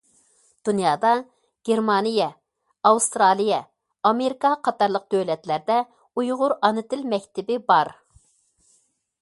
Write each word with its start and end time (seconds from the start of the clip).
دۇنيادا 0.69 1.09
گېرمانىيە، 1.69 2.29
ئاۋسترالىيە، 2.91 3.59
ئامېرىكا 4.11 4.53
قاتارلىق 4.69 5.07
دۆلەتلەردە 5.15 5.79
ئۇيغۇر 6.23 6.57
ئانا 6.59 6.89
تىل 6.95 7.09
مەكتىپى 7.15 7.63
بار. 7.73 7.97